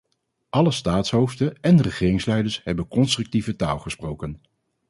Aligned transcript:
Alle 0.49 0.71
staatshoofden 0.71 1.59
en 1.59 1.81
regeringsleiders 1.81 2.61
hebben 2.63 2.87
constructieve 2.87 3.55
taal 3.55 3.79
gesproken. 3.79 4.41